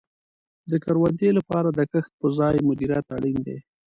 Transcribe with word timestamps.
د 0.71 0.73
کروندې 0.83 1.29
لپاره 1.37 1.69
د 1.77 1.79
کښت 1.91 2.11
په 2.19 2.27
ځای 2.39 2.55
مدیریت 2.69 3.05
اړین 3.17 3.37
دی. 3.47 3.57